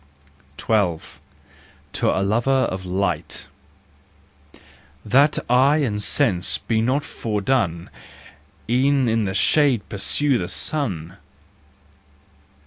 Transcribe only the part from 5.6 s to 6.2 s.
and